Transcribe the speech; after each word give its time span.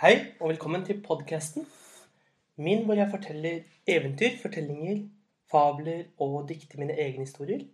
Hei, 0.00 0.14
og 0.40 0.48
velkommen 0.48 0.80
til 0.80 1.02
podkasten 1.04 1.66
min 2.56 2.86
hvor 2.86 2.96
jeg 2.96 3.10
forteller 3.12 3.58
eventyr, 3.84 4.38
fortellinger, 4.40 5.02
fabler 5.52 6.06
og 6.24 6.48
dikter 6.48 6.80
mine 6.80 6.96
egne 6.96 7.26
historier. 7.26 7.66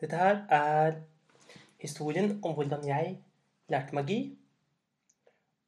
Dette 0.00 0.20
her 0.20 0.42
er 0.52 0.98
historien 1.80 2.44
om 2.44 2.52
hvordan 2.58 2.84
jeg 2.84 3.16
lærte 3.72 3.96
magi, 3.96 4.18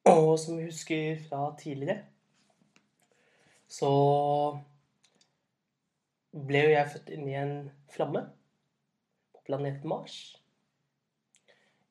og 0.05 0.37
som 0.39 0.61
vi 0.61 0.69
husker 0.69 1.25
fra 1.25 1.55
tidligere, 1.57 2.05
så 3.65 3.91
ble 6.37 6.67
jo 6.67 6.75
jeg 6.77 6.91
født 6.93 7.15
inn 7.17 7.29
i 7.33 7.39
en 7.41 7.55
flamme 7.89 8.27
på 9.33 9.47
planeten 9.49 9.89
Mars. 9.89 10.19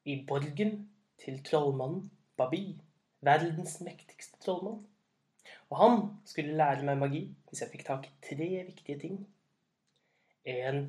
I 0.04 0.22
borgen 0.28 0.84
til 1.24 1.42
trollmannen 1.50 2.12
Babi, 2.36 2.78
verdens 3.24 3.78
mektigste 3.84 4.38
trollmann. 4.42 4.82
Og 5.68 5.80
han 5.82 5.98
skulle 6.28 6.56
lære 6.56 6.86
meg 6.88 7.00
magi 7.00 7.22
hvis 7.48 7.62
jeg 7.64 7.72
fikk 7.72 7.84
tak 7.88 8.06
i 8.08 8.14
tre 8.24 8.48
viktige 8.68 8.98
ting. 9.04 9.18
En 10.48 10.84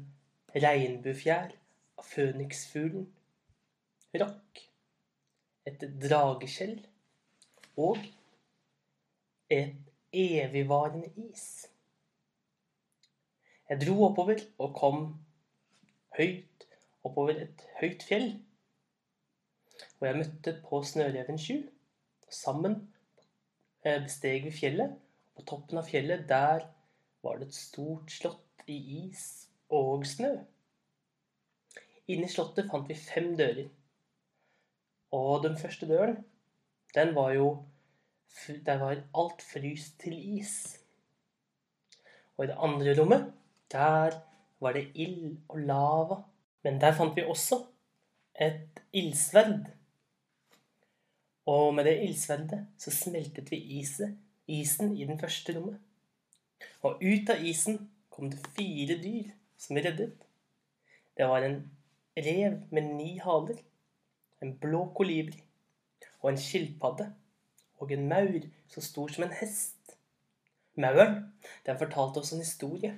regnbuefjær 0.55 1.51
av 1.99 2.07
føniksfuglen, 2.07 3.09
rock, 4.21 4.61
et 5.67 5.83
drageskjell 6.01 6.77
og 7.77 7.99
et 9.49 9.75
evigvarende 10.15 11.11
is. 11.29 11.67
Jeg 13.69 13.81
dro 13.83 13.99
oppover 14.07 14.39
og 14.57 14.71
kom 14.77 15.03
høyt 16.17 16.65
oppover 17.05 17.43
et 17.43 17.65
høyt 17.79 18.03
fjell, 18.03 18.31
hvor 19.97 20.09
jeg 20.09 20.17
møtte 20.19 20.55
på 20.65 20.81
Snøreven 20.83 21.37
7. 21.39 21.59
Sammen 22.29 22.79
Eh, 23.81 24.01
besteg 24.03 24.43
vi 24.43 24.51
fjellet. 24.51 24.95
På 25.35 25.45
toppen 25.47 25.79
av 25.79 25.87
fjellet, 25.87 26.25
der 26.27 26.65
var 27.23 27.39
det 27.39 27.47
et 27.47 27.55
stort 27.55 28.11
slott 28.11 28.65
i 28.67 28.75
is 29.05 29.47
og 29.71 30.03
snø. 30.07 30.33
Inne 32.11 32.27
i 32.27 32.33
slottet 32.33 32.67
fant 32.71 32.89
vi 32.89 32.97
fem 32.99 33.31
dører. 33.39 33.69
Og 35.15 35.45
den 35.45 35.55
første 35.57 35.87
døren, 35.87 36.23
den 36.95 37.15
var 37.15 37.33
jo 37.37 37.49
Der 38.65 38.77
var 38.77 38.99
alt 39.17 39.41
fryst 39.41 39.95
til 39.99 40.13
is. 40.37 40.77
Og 42.37 42.43
i 42.45 42.47
det 42.47 42.57
andre 42.61 42.93
rommet, 42.99 43.33
der 43.71 44.21
var 44.61 44.73
det 44.73 44.91
ild 44.93 45.39
og 45.47 45.57
lava. 45.59 46.17
Men 46.63 46.77
der 46.81 46.93
fant 46.93 47.15
vi 47.15 47.23
også 47.23 47.57
et 48.35 48.83
ildsverd 48.93 49.65
og 51.49 51.73
med 51.73 51.87
det 51.89 51.97
ildsverdet 52.05 52.59
så 52.77 52.93
smeltet 52.93 53.49
vi 53.51 53.57
isen, 53.79 54.17
isen 54.47 54.93
i 54.97 55.07
den 55.09 55.19
første 55.19 55.55
rommet. 55.55 55.79
Og 56.85 57.01
ut 57.01 57.31
av 57.33 57.41
isen 57.45 57.79
kom 58.13 58.29
det 58.29 58.41
fire 58.55 58.97
dyr 59.01 59.31
som 59.57 59.77
vi 59.77 59.83
reddet. 59.85 60.13
Det 61.17 61.27
var 61.27 61.43
en 61.43 61.61
rev 62.17 62.59
med 62.71 62.93
ni 62.95 63.17
haler, 63.23 63.57
en 64.43 64.53
blå 64.61 64.85
kolibri 64.95 65.41
og 66.21 66.31
en 66.31 66.39
skilpadde 66.39 67.09
og 67.79 67.91
en 67.95 68.07
maur 68.11 68.45
så 68.71 68.83
stor 68.83 69.11
som 69.11 69.25
en 69.25 69.35
hest. 69.41 69.95
Mauren 70.79 71.21
den 71.65 71.79
fortalte 71.79 72.21
oss 72.21 72.33
en 72.35 72.43
historie 72.43 72.93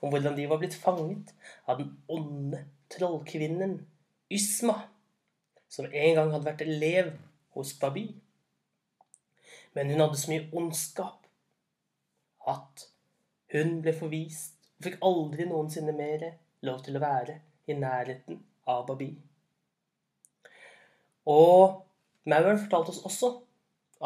om 0.00 0.10
hvordan 0.10 0.36
de 0.36 0.48
var 0.50 0.60
blitt 0.60 0.76
fanget 0.76 1.32
av 1.66 1.78
den 1.80 1.94
onde 2.12 2.64
trollkvinnen 2.92 3.78
Ysma, 4.32 4.74
som 5.70 5.86
en 5.86 6.16
gang 6.16 6.32
hadde 6.32 6.48
vært 6.48 6.64
elev 6.66 7.12
hos 7.56 7.74
Babi. 7.80 8.06
Men 9.76 9.90
hun 9.92 10.02
hadde 10.04 10.20
så 10.20 10.32
mye 10.32 10.46
ondskap 10.56 11.26
at 12.48 12.86
hun 13.52 13.80
ble 13.84 13.94
forvist 13.96 14.54
og 14.76 14.86
fikk 14.86 15.00
aldri 15.08 15.46
noensinne 15.48 15.94
mer 15.96 16.26
lov 16.66 16.82
til 16.84 16.98
å 16.98 17.02
være 17.02 17.40
i 17.70 17.76
nærheten 17.76 18.40
av 18.70 18.86
Babi. 18.88 19.10
Og 21.26 21.82
Mauren 22.30 22.58
fortalte 22.58 22.92
oss 22.92 23.04
også 23.06 23.32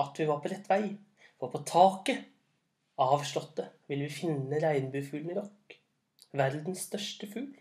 at 0.00 0.18
vi 0.20 0.26
var 0.28 0.40
på 0.42 0.50
rett 0.52 0.68
vei, 0.70 0.84
for 1.40 1.52
på 1.52 1.62
taket 1.68 2.26
av 3.00 3.24
slottet 3.24 3.72
ville 3.88 4.06
vi 4.06 4.12
finne 4.12 4.60
regnbuefuglen 4.60 5.38
Rock, 5.38 5.76
verdens 6.36 6.84
største 6.88 7.28
fugl. 7.30 7.54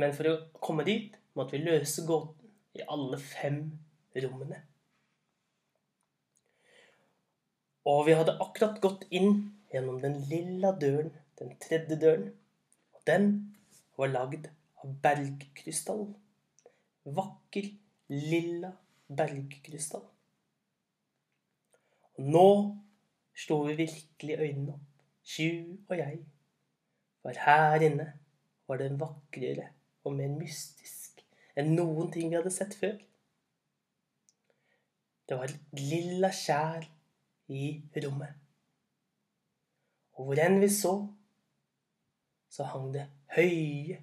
Men 0.00 0.14
for 0.16 0.28
å 0.28 0.38
komme 0.64 0.86
dit 0.88 1.14
måtte 1.38 1.56
vi 1.56 1.64
løse 1.64 2.04
gåten 2.08 2.41
i 2.76 2.84
alle 2.88 3.18
fem 3.20 3.58
rommene. 4.24 4.60
Og 7.88 8.06
vi 8.06 8.14
hadde 8.14 8.38
akkurat 8.44 8.78
gått 8.84 9.08
inn 9.10 9.32
gjennom 9.72 9.98
den 10.02 10.20
lilla 10.30 10.70
døren, 10.78 11.10
den 11.40 11.56
tredje 11.62 11.98
døren. 11.98 12.28
Og 12.94 13.02
den 13.08 13.26
var 13.98 14.12
lagd 14.12 14.46
av 14.82 14.92
bergkrystall. 15.02 16.06
Vakker, 17.02 17.66
lilla 18.12 18.70
bergkrystall. 19.10 20.06
Og 22.18 22.30
nå 22.36 22.48
slo 23.34 23.62
vi 23.66 23.76
virkelig 23.82 24.38
øynene 24.38 24.76
opp, 24.76 24.88
Sju 25.22 25.78
og 25.88 25.94
jeg. 25.96 26.16
For 27.22 27.38
her 27.46 27.84
inne 27.86 28.08
var 28.66 28.80
det 28.80 28.90
vakrere 28.98 29.68
og 30.02 30.16
mer 30.18 30.32
mystisk 30.34 31.01
enn 31.58 31.74
noen 31.76 32.10
ting 32.12 32.30
vi 32.30 32.38
hadde 32.38 32.52
sett 32.54 32.76
før. 32.78 32.94
Det 35.28 35.38
var 35.38 35.50
et 35.50 35.80
lilla 35.80 36.30
skjær 36.34 36.86
i 37.52 37.66
rommet. 38.04 38.38
Og 40.16 40.28
hvor 40.28 40.40
enn 40.44 40.58
vi 40.60 40.68
så, 40.72 40.92
så 42.52 42.66
hang 42.68 42.90
det 42.94 43.06
høye, 43.36 43.98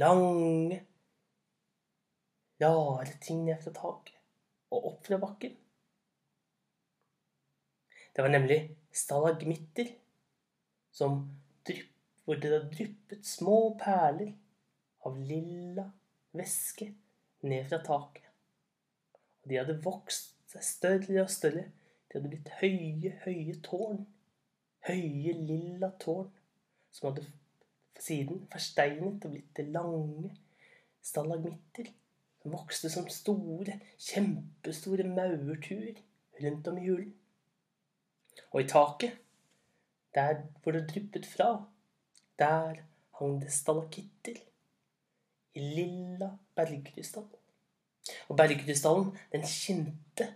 lange, 0.00 0.80
rare 2.58 3.14
ting 3.22 3.44
ned 3.46 3.60
fra 3.62 3.74
taket 3.76 4.16
og 4.74 4.88
opp 4.90 5.06
fra 5.06 5.18
bakken. 5.22 5.54
Det 8.14 8.24
var 8.24 8.34
nemlig 8.34 8.58
stalagmitter 8.90 9.92
som 10.90 11.20
drypp, 11.66 11.94
hvor 12.24 12.40
det 12.42 12.50
hadde 12.50 12.72
dryppet 12.74 13.26
små 13.26 13.60
perler 13.78 14.32
av 15.06 15.20
lilla 15.22 15.86
væske 16.38 16.92
ned 17.42 17.68
fra 17.70 17.80
taket. 17.84 18.24
Og 19.42 19.50
de 19.50 19.58
hadde 19.60 19.80
vokst 19.84 20.34
seg 20.48 20.64
større 20.64 21.22
og 21.22 21.30
større. 21.32 21.68
De 22.08 22.18
hadde 22.18 22.32
blitt 22.32 22.50
høye, 22.60 23.14
høye 23.24 23.58
tårn. 23.64 24.04
Høye, 24.88 25.34
lilla 25.34 25.90
tårn 26.00 26.30
som 26.94 27.10
hadde 27.10 27.26
siden 27.98 28.44
forsteinet 28.52 29.24
og 29.26 29.32
blitt 29.34 29.50
til 29.58 29.72
lange 29.74 30.30
stalagmitter 31.04 31.90
som 32.38 32.54
vokste 32.54 32.90
som 32.92 33.08
store, 33.10 33.78
kjempestore 33.98 35.06
maurtuer 35.08 35.98
rundt 36.38 36.68
om 36.70 36.78
i 36.78 36.86
hulen. 36.86 37.14
Og 38.52 38.62
i 38.62 38.68
taket, 38.70 39.18
der 40.14 40.44
hvor 40.62 40.72
det 40.72 40.86
dryppet 40.90 41.26
fra, 41.26 41.50
der 42.38 42.84
hang 43.18 43.40
det 43.42 43.52
stalakitter 43.52 44.38
i 45.54 45.60
lilla 45.60 46.30
bergkrystall. 46.56 47.28
Og 48.28 48.36
bergkrystallen, 48.36 49.16
den 49.32 49.46
skinte 49.46 50.34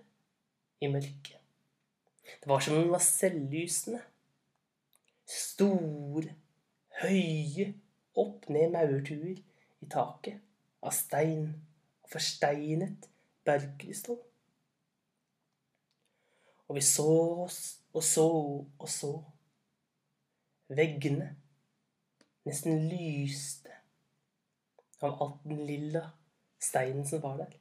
i 0.81 0.89
mørket. 0.93 1.39
Det 2.41 2.49
var 2.49 2.61
som 2.61 2.75
om 2.77 2.83
den 2.83 2.91
var 2.93 3.05
selvlysende. 3.05 4.01
Store, 5.27 6.35
høye, 7.03 7.75
opp-ned 8.19 8.73
maurtuer 8.75 9.39
i 9.81 9.89
taket 9.91 10.41
av 10.83 10.93
stein 10.97 11.47
og 12.03 12.11
forsteinet 12.13 13.09
bergkrystall. 13.47 14.21
Og 16.69 16.77
vi 16.77 16.83
så 16.85 17.09
oss 17.45 17.63
og 17.93 18.05
så 18.05 18.27
og 18.79 18.89
så. 18.89 19.13
Veggene 20.73 21.35
nesten 22.49 22.89
lyste 22.89 23.62
av 25.07 25.23
alt 25.23 25.45
den 25.45 25.67
lilla 25.67 26.05
steinen 26.63 27.07
som 27.07 27.21
var 27.21 27.39
der. 27.43 27.57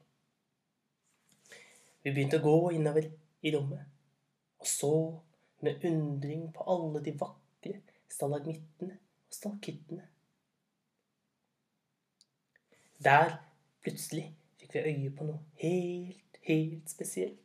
Vi 2.02 2.10
begynte 2.10 2.40
å 2.40 2.44
gå 2.44 2.72
innover 2.76 3.08
i 3.42 3.52
rommet 3.54 3.88
og 4.62 4.68
så 4.70 4.94
med 5.62 5.84
undring 5.86 6.48
på 6.54 6.66
alle 6.70 7.02
de 7.02 7.14
vakre 7.18 7.78
stalagmittene 8.10 8.98
og 8.98 9.36
stalkittene. 9.36 10.06
Der 13.02 13.38
plutselig 13.82 14.28
fikk 14.58 14.76
vi 14.76 14.84
øye 14.90 15.14
på 15.18 15.26
noe 15.26 15.42
helt, 15.62 16.38
helt 16.46 16.90
spesielt. 16.90 17.38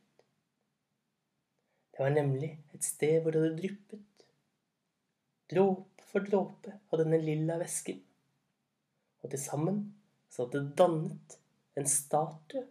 Det 1.94 2.04
var 2.04 2.14
nemlig 2.14 2.52
et 2.78 2.86
sted 2.86 3.24
hvor 3.24 3.34
det 3.34 3.42
hadde 3.42 3.62
dryppet 3.62 4.28
dråpe 5.50 6.04
for 6.12 6.26
dråpe 6.28 6.74
av 6.92 7.02
denne 7.02 7.20
lilla 7.24 7.58
væsken 7.62 8.00
og 9.24 9.32
til 9.32 9.42
sammen 9.42 9.82
så 10.30 10.46
hadde 10.46 10.64
det 10.64 10.78
dannet 10.78 11.38
en 11.78 11.88
statue. 11.88 12.66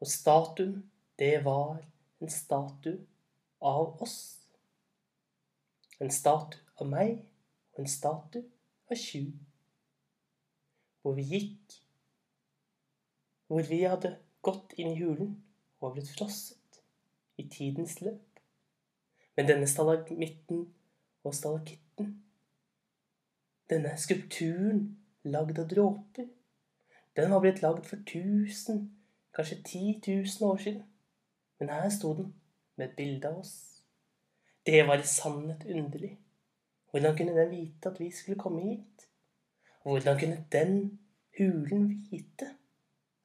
Og 0.00 0.10
statuen 0.10 0.90
det 1.18 1.44
var 1.44 1.78
en 2.20 2.30
statue 2.30 2.98
av 3.60 4.02
oss. 4.02 4.18
En 6.00 6.10
statue 6.10 6.60
av 6.80 6.90
meg 6.90 7.16
og 7.74 7.84
en 7.84 7.90
statue 7.90 8.44
av 8.90 8.98
Sju. 8.98 9.30
Hvor 11.02 11.16
vi 11.16 11.24
gikk 11.28 11.80
Hvor 13.46 13.62
vi 13.68 13.82
hadde 13.84 14.16
gått 14.42 14.72
inn 14.80 14.94
i 14.94 15.00
hulen 15.00 15.34
og 15.80 15.94
blitt 15.94 16.08
frosset 16.16 16.80
i 17.36 17.44
tidens 17.48 18.00
løp. 18.00 18.40
Men 19.36 19.48
denne 19.50 19.68
stalagmitten 19.68 20.64
og 21.24 21.34
stalakitten, 21.36 22.14
denne 23.70 23.94
skulpturen 23.98 24.86
lagd 25.24 25.58
av 25.58 25.68
dråper, 25.68 26.26
den 27.16 27.30
var 27.30 27.40
blitt 27.40 27.62
lagd 27.62 27.86
for 27.86 28.02
tusen, 28.08 28.88
kanskje 29.34 29.62
ti 29.66 29.84
tusen 30.02 30.46
år 30.46 30.56
siden. 30.56 30.82
Men 31.60 31.70
her 31.70 31.88
sto 31.90 32.14
den 32.18 32.34
med 32.76 32.88
et 32.88 32.96
bilde 32.96 33.30
av 33.30 33.38
oss. 33.38 33.54
Det 34.66 34.82
var 34.88 34.98
i 34.98 35.06
sannhet 35.06 35.64
underlig. 35.70 36.16
Hvordan 36.90 37.16
kunne 37.16 37.36
den 37.36 37.50
vite 37.50 37.88
at 37.88 38.00
vi 38.00 38.10
skulle 38.10 38.38
komme 38.38 38.62
hit? 38.62 39.06
Hvordan 39.82 40.18
kunne 40.18 40.44
den 40.52 40.76
hulen 41.38 41.88
vite 42.10 42.50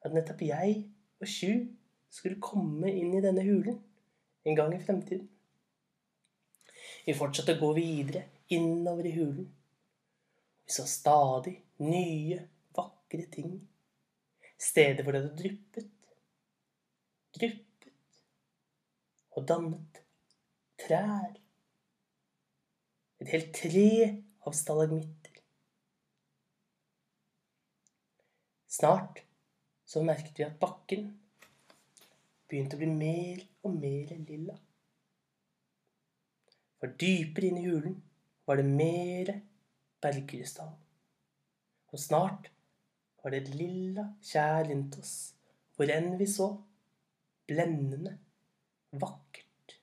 at 0.04 0.14
nettopp 0.14 0.42
jeg 0.42 0.90
og 1.20 1.28
Sju 1.28 1.66
skulle 2.10 2.40
komme 2.42 2.90
inn 2.92 3.14
i 3.14 3.22
denne 3.24 3.44
hulen 3.46 3.78
en 4.44 4.56
gang 4.56 4.74
i 4.74 4.82
fremtiden? 4.82 5.28
Vi 7.06 7.16
fortsatte 7.16 7.56
å 7.56 7.60
gå 7.60 7.72
videre 7.78 8.26
innover 8.52 9.08
i 9.08 9.14
hulen. 9.16 9.48
Så 10.70 10.86
stadig 10.86 11.56
nye, 11.82 12.38
vakre 12.76 13.24
ting. 13.32 13.56
Steder 14.60 15.02
hvor 15.02 15.16
det 15.16 15.22
hadde 15.24 15.38
dryppet, 15.40 15.88
dryppet 17.34 17.70
og 19.34 19.48
dannet 19.48 20.02
trær. 20.84 21.32
Et 23.20 23.32
helt 23.34 23.50
tre 23.56 23.90
av 24.46 24.54
stalagmitter. 24.56 25.42
Snart 28.70 29.24
så 29.90 30.04
merket 30.06 30.38
vi 30.38 30.46
at 30.46 30.58
bakken 30.62 31.10
begynte 32.46 32.78
å 32.78 32.84
bli 32.84 32.92
mer 32.94 33.42
og 33.66 33.74
mer 33.74 34.14
lilla. 34.28 34.54
For 36.78 36.94
dypere 37.00 37.50
inn 37.50 37.58
i 37.60 37.66
hulen 37.66 37.96
var 38.46 38.60
det 38.60 38.70
mere 38.70 39.40
bergkrystall. 40.02 40.72
Og 41.90 42.00
snart 42.00 42.50
var 43.22 43.34
det 43.34 43.42
et 43.42 43.54
lilla 43.58 44.06
kjær 44.24 44.68
rundt 44.70 44.98
oss, 45.00 45.14
hvor 45.76 45.90
enn 45.92 46.14
vi 46.20 46.28
så, 46.30 46.48
blendende, 47.50 48.16
vakkert, 49.02 49.76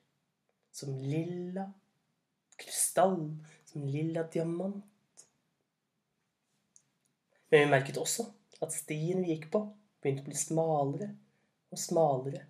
som 0.72 0.94
lilla 0.96 1.68
krystall, 2.58 3.20
som 3.68 3.86
lilla 3.86 4.24
diamant. 4.32 4.84
Men 7.48 7.64
vi 7.64 7.72
merket 7.72 8.00
også 8.00 8.26
at 8.64 8.74
stien 8.74 9.22
vi 9.22 9.34
gikk 9.34 9.48
på, 9.52 9.62
begynte 10.02 10.24
å 10.24 10.28
bli 10.28 10.38
smalere 10.38 11.08
og 11.72 11.80
smalere. 11.80 12.44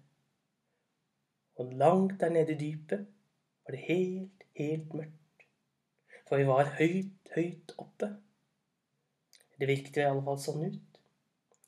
Og 1.59 1.73
langt 1.79 2.21
der 2.21 2.33
nede 2.35 2.55
i 2.55 2.61
dypet 2.61 3.07
var 3.65 3.75
det 3.75 3.85
helt, 3.89 4.45
helt 4.59 4.95
mørkt. 4.95 5.47
For 6.29 6.39
vi 6.39 6.47
var 6.49 6.75
høyt, 6.79 7.18
høyt 7.39 7.75
oppe. 7.79 8.11
Det 9.59 9.67
virket 9.67 10.03
i 10.03 10.07
alle 10.07 10.23
fall 10.27 10.39
sånn 10.43 10.67
ut. 10.69 10.99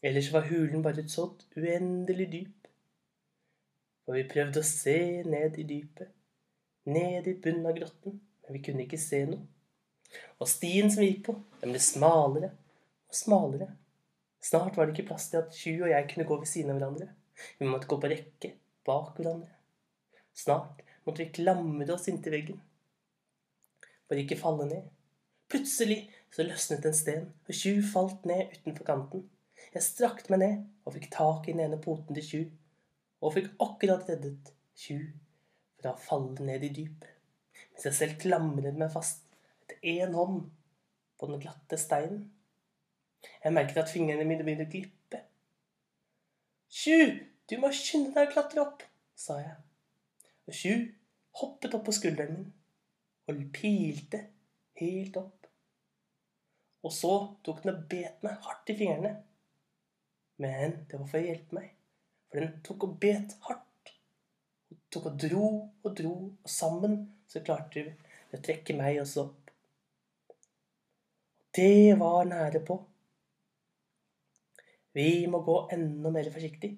Ellers 0.07 0.31
var 0.33 0.49
hulen 0.49 0.83
bare 0.85 1.05
så 1.11 1.27
uendelig 1.57 2.29
dyp. 2.33 2.69
Og 4.09 4.17
vi 4.17 4.27
prøvde 4.31 4.63
å 4.63 4.67
se 4.67 4.99
ned 5.29 5.59
i 5.61 5.67
dypet, 5.69 6.11
ned 6.91 7.29
i 7.31 7.37
bunnen 7.43 7.69
av 7.71 7.77
grotten, 7.77 8.17
men 8.19 8.57
vi 8.57 8.63
kunne 8.65 8.87
ikke 8.87 8.99
se 9.01 9.23
noe. 9.29 9.45
Og 10.41 10.49
stien 10.51 10.91
som 10.91 11.05
vi 11.05 11.13
gikk 11.13 11.29
på, 11.29 11.37
den 11.61 11.75
ble 11.75 11.83
smalere 11.85 12.51
og 12.51 13.15
smalere. 13.15 13.69
Snart 14.43 14.79
var 14.79 14.89
det 14.89 14.97
ikke 14.97 15.11
plass 15.13 15.29
til 15.31 15.43
at 15.43 15.55
Sju 15.55 15.85
og 15.85 15.93
jeg 15.93 16.09
kunne 16.11 16.27
gå 16.27 16.41
ved 16.41 16.51
siden 16.51 16.73
av 16.73 16.81
hverandre. 16.81 17.11
Vi 17.61 17.69
måtte 17.69 17.91
gå 17.91 18.01
på 18.01 18.11
rekke 18.11 18.55
bak 18.89 19.21
hverandre. 19.21 19.53
Snart 20.35 20.83
måtte 21.05 21.23
vi 21.23 21.31
klamre 21.37 21.95
oss 21.95 22.09
inntil 22.11 22.35
veggen 22.35 22.59
for 24.11 24.19
ikke 24.19 24.41
falle 24.41 24.67
ned. 24.67 24.87
Plutselig 25.51 26.05
så 26.31 26.45
løsnet 26.47 26.85
en 26.87 26.95
sten, 26.95 27.25
og 27.49 27.57
Tju 27.57 27.81
falt 27.83 28.27
ned 28.29 28.53
utenfor 28.55 28.87
kanten. 28.87 29.25
Jeg 29.75 29.83
strakte 29.83 30.31
meg 30.33 30.43
ned 30.43 30.61
og 30.87 30.95
fikk 30.95 31.09
tak 31.15 31.49
i 31.49 31.55
den 31.55 31.65
ene 31.65 31.79
poten 31.83 32.17
til 32.17 32.27
Tju, 32.27 32.43
og 33.21 33.35
fikk 33.35 33.51
akkurat 33.63 34.07
reddet 34.09 34.53
Tju 34.79 35.01
fra 35.81 35.95
å 35.95 36.01
falle 36.01 36.47
ned 36.47 36.67
i 36.67 36.71
dypet, 36.77 37.11
mens 37.73 37.89
jeg 37.89 37.99
selv 37.99 38.21
klamret 38.23 38.79
meg 38.79 38.93
fast 38.95 39.25
etter 39.65 39.83
én 39.91 40.15
hånd 40.15 40.47
på 41.19 41.29
den 41.31 41.43
glatte 41.43 41.79
steinen. 41.81 42.29
Jeg 43.43 43.53
merket 43.53 43.83
at 43.83 43.93
fingrene 43.93 44.25
mine 44.25 44.47
begynte 44.47 44.69
å 44.69 44.73
glippe. 44.73 45.25
Tju, 46.71 47.01
du 47.51 47.59
må 47.61 47.73
skynde 47.75 48.15
deg 48.15 48.31
å 48.31 48.33
klatre 48.33 48.63
opp, 48.63 48.87
sa 49.19 49.41
jeg. 49.43 49.59
Og 50.47 50.57
Tju 50.57 50.75
hoppet 51.43 51.75
opp 51.77 51.85
på 51.87 51.95
skulderen 51.95 52.39
min 52.39 52.49
og 53.31 53.45
pilte 53.55 54.25
helt 54.81 55.19
opp. 55.21 55.40
Og 56.87 56.93
så 56.97 57.13
tok 57.45 57.63
den 57.65 57.75
og 57.75 57.83
bet 57.91 58.23
meg 58.25 58.39
hardt 58.47 58.73
i 58.73 58.77
fingrene. 58.79 59.15
Men 60.41 60.79
det 60.89 60.97
var 60.97 61.09
for 61.11 61.21
å 61.21 61.27
hjelpe 61.27 61.57
meg, 61.59 61.73
for 62.31 62.41
den 62.41 62.61
tok 62.65 62.87
og 62.87 62.95
bet 63.03 63.35
hardt. 63.49 63.93
Og 64.71 64.79
tok 64.95 65.11
og 65.11 65.19
dro 65.21 65.49
og 65.85 65.91
dro, 65.99 66.15
og 66.41 66.51
sammen 66.51 67.03
så 67.29 67.43
klarte 67.45 67.85
vi 67.85 67.93
å 68.33 68.41
trekke 68.41 68.77
meg 68.79 69.03
også 69.03 69.27
opp. 69.27 69.53
Det 71.55 71.99
var 71.99 72.29
nære 72.31 72.63
på. 72.65 72.79
Vi 74.97 75.27
må 75.31 75.43
gå 75.47 75.57
enda 75.75 76.11
mer 76.15 76.31
forsiktig. 76.33 76.71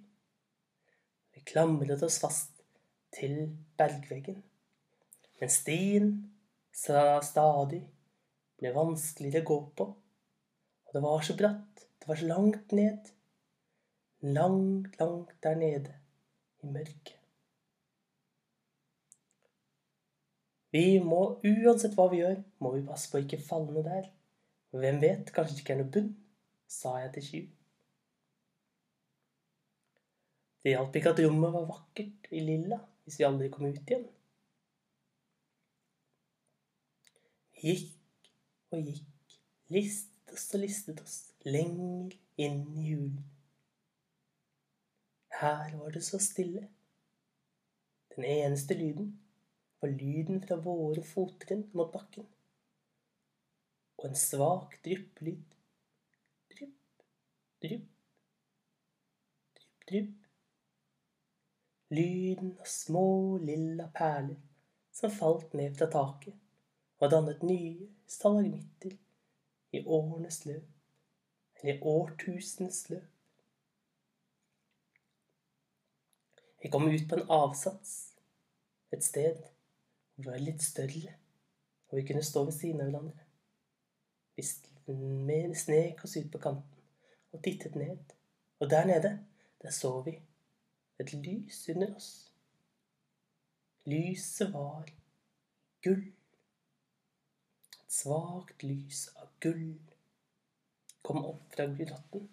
Vi 1.33 1.45
klamret 1.49 2.03
oss 2.05 2.19
fast 2.21 2.65
til 3.15 3.53
bergveggen. 3.79 4.43
Men 5.41 5.53
stien 5.53 6.11
sa 6.77 7.21
stadig 7.25 7.83
ble 8.62 8.73
vanskeligere 8.76 9.43
å 9.43 9.49
gå 9.50 9.59
på. 9.79 9.88
Og 10.87 10.94
det 10.97 11.03
var 11.03 11.26
så 11.26 11.37
bratt. 11.38 11.82
Det 11.99 12.09
var 12.11 12.20
så 12.20 12.29
langt 12.31 12.73
ned. 12.76 13.11
Langt, 14.23 14.94
langt 15.00 15.35
der 15.43 15.59
nede 15.59 15.97
i 16.62 16.70
mørket. 16.70 17.19
Vi 20.72 20.87
må, 21.05 21.20
uansett 21.44 21.98
hva 21.98 22.06
vi 22.08 22.22
gjør, 22.22 22.39
må 22.65 22.70
vi 22.72 22.87
passe 22.87 23.10
på 23.13 23.19
å 23.19 23.25
ikke 23.27 23.43
falle 23.44 23.75
ned 23.75 23.84
der. 23.91 24.06
Hvem 24.72 25.03
vet, 25.03 25.32
kanskje 25.34 25.58
det 25.58 25.65
ikke 25.65 25.75
er 25.75 25.81
noe 25.82 25.93
bunn, 25.93 26.13
sa 26.70 26.94
jeg 27.03 27.13
til 27.17 27.27
Sky. 27.27 27.41
Det 30.63 30.72
hjalp 30.72 30.96
ikke 30.96 31.13
at 31.13 31.20
rommet 31.27 31.53
var 31.53 31.67
vakkert 31.69 32.31
i 32.31 32.41
lilla 32.46 32.79
hvis 33.03 33.19
vi 33.19 33.27
aldri 33.27 33.51
kom 33.53 33.67
ut 33.67 33.82
igjen. 33.82 34.06
Vi 37.58 37.75
gikk 37.75 37.91
og 38.72 38.88
gikk, 38.88 39.36
listet 39.72 40.32
oss 40.32 40.48
og 40.55 40.62
listet 40.62 41.00
oss 41.02 41.17
lenger 41.44 42.14
inn 42.41 42.62
i 42.79 42.86
hulen. 42.93 43.20
Her 45.43 45.74
var 45.76 45.91
det 45.94 46.05
så 46.06 46.20
stille. 46.22 46.69
Den 48.14 48.24
eneste 48.29 48.76
lyden 48.79 49.12
var 49.81 49.91
lyden 49.91 50.43
fra 50.44 50.58
våre 50.62 51.02
fottrinn 51.02 51.64
mot 51.74 51.91
bakken. 51.93 52.29
Og 53.98 54.08
en 54.10 54.19
svak 54.19 54.76
dryppelyd. 54.84 55.56
Drypp, 56.52 57.06
drypp, 57.64 57.88
drypp, 59.56 59.88
drypp. 59.88 60.19
Lyden 61.93 62.55
av 62.60 62.69
små, 62.69 63.38
lilla 63.43 63.91
perler 63.93 64.38
som 64.93 65.12
falt 65.12 65.52
ned 65.58 65.74
fra 65.76 65.91
taket 65.93 66.42
og 67.03 67.11
dannet 67.11 67.41
nye 67.43 67.89
stalagmitter 68.06 68.93
i 69.75 69.81
årenes 69.82 70.44
løp, 70.47 70.69
eller 71.59 71.75
i 71.75 71.81
årtusenes 71.82 72.85
løp. 72.93 73.09
Vi 76.63 76.71
kom 76.71 76.87
ut 76.87 77.09
på 77.11 77.19
en 77.19 77.32
avsats, 77.41 77.97
et 78.94 79.03
sted 79.03 79.41
hvor 80.15 80.29
vi 80.29 80.31
var 80.31 80.47
litt 80.47 80.63
større, 80.63 81.17
og 81.91 81.99
vi 81.99 82.06
kunne 82.06 82.23
stå 82.23 82.44
ved 82.47 82.55
siden 82.55 82.85
av 82.85 82.93
hverandre. 82.93 83.27
Vi 84.39 85.41
snek 85.59 86.06
oss 86.06 86.17
ut 86.21 86.31
på 86.31 86.44
kanten 86.47 86.87
og 87.32 87.43
tittet 87.43 87.75
ned, 87.75 88.15
og 88.63 88.71
der 88.71 88.87
nede, 88.87 89.17
der 89.63 89.75
så 89.75 89.97
vi 90.06 90.21
et 91.03 91.15
lys 91.19 91.65
under 91.75 91.97
oss. 91.97 92.11
Lyset 93.91 94.53
var 94.55 94.87
gull 95.82 96.13
svakt 97.93 98.65
lys 98.65 99.05
av 99.20 99.29
gull 99.44 99.75
kom 101.03 101.25
opp 101.29 101.53
fra 101.55 101.67
grotten. 101.67 102.25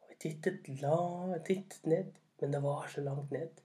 Og 0.00 0.08
vi 0.10 0.18
tittet, 0.26 0.70
la, 0.80 0.96
tittet 1.44 1.84
ned, 1.90 2.16
men 2.40 2.56
det 2.56 2.62
var 2.64 2.88
så 2.92 3.04
langt 3.04 3.34
ned. 3.36 3.62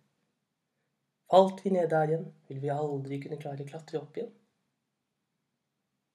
Falt 1.31 1.63
vi 1.63 1.71
ned 1.71 1.88
der 1.93 2.12
igjen, 2.12 2.27
ville 2.50 2.65
vi 2.65 2.75
aldri 2.75 3.21
kunne 3.24 3.39
klare 3.39 3.63
å 3.63 3.71
klatre 3.71 4.01
opp 4.01 4.17
igjen. 4.19 4.33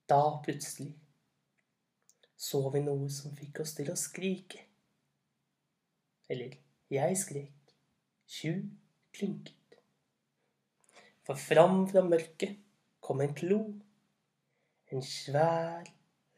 Da 0.06 0.22
plutselig 0.44 0.92
så 2.36 2.60
vi 2.70 2.82
noe 2.84 3.08
som 3.10 3.34
fikk 3.36 3.62
oss 3.64 3.72
til 3.78 3.88
å 3.90 3.96
skrike. 3.98 4.60
Eller 6.28 6.58
jeg 6.92 7.16
skrek. 7.18 7.72
Tju 8.26 8.52
klynket. 9.16 9.78
For 11.26 11.38
fram 11.40 11.86
fra 11.90 12.02
mørket 12.04 12.58
kom 13.00 13.22
en 13.24 13.34
klo. 13.38 13.60
En 14.92 15.02
svær, 15.02 15.84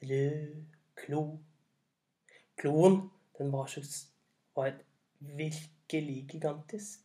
rød 0.02 0.64
klo. 0.97 1.38
Kloen, 2.57 3.11
den 3.38 3.52
var, 3.52 3.67
så, 3.67 4.07
var 4.57 4.73
virkelig 5.19 6.28
gigantisk. 6.31 7.00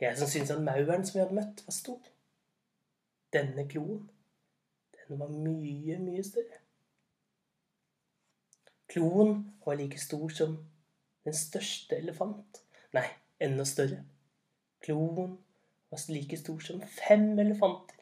Jeg 0.00 0.18
som 0.18 0.28
syntes 0.28 0.50
at 0.50 0.62
mauren 0.62 1.06
som 1.06 1.14
vi 1.14 1.22
hadde 1.22 1.34
møtt, 1.34 1.62
var 1.66 1.72
stor. 1.72 2.00
Denne 3.32 3.68
kloen, 3.68 4.10
den 5.08 5.20
var 5.20 5.28
mye, 5.28 5.98
mye 5.98 6.24
større. 6.24 6.60
Kloen 8.88 9.54
var 9.64 9.74
like 9.74 9.98
stor 10.00 10.28
som 10.28 10.56
den 11.24 11.34
største 11.34 11.96
elefant. 11.96 12.62
Nei, 12.94 13.08
enda 13.40 13.64
større. 13.64 14.04
Kloen 14.84 15.38
var 15.90 16.04
like 16.12 16.36
stor 16.36 16.60
som 16.62 16.82
fem 16.82 17.38
elefanter. 17.38 17.95